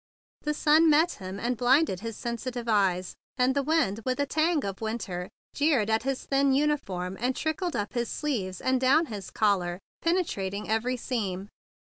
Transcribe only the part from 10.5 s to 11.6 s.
every seam.